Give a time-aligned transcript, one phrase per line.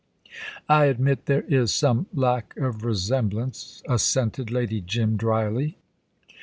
[0.67, 5.77] "I admit there is some lack of resemblance," assented Lady Jim, dryly.